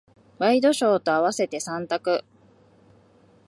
[0.39, 2.25] ワイドショーと合わせて三択。